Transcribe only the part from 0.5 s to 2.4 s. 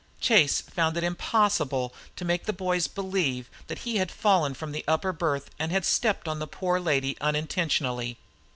found it impossible to